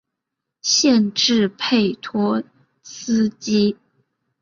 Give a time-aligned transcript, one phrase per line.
[0.63, 2.41] 县治佩托
[2.81, 3.77] 斯基。